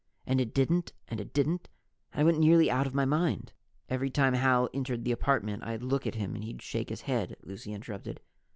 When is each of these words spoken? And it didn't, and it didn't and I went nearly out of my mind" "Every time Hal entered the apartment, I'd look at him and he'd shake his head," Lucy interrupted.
And 0.25 0.41
it 0.41 0.51
didn't, 0.51 0.93
and 1.09 1.19
it 1.21 1.31
didn't 1.31 1.69
and 2.11 2.21
I 2.21 2.23
went 2.23 2.39
nearly 2.39 2.71
out 2.71 2.87
of 2.87 2.95
my 2.95 3.05
mind" 3.05 3.53
"Every 3.87 4.09
time 4.09 4.33
Hal 4.33 4.67
entered 4.73 5.03
the 5.03 5.11
apartment, 5.11 5.61
I'd 5.63 5.83
look 5.83 6.07
at 6.07 6.15
him 6.15 6.33
and 6.33 6.43
he'd 6.43 6.63
shake 6.63 6.89
his 6.89 7.01
head," 7.01 7.37
Lucy 7.43 7.71
interrupted. 7.71 8.19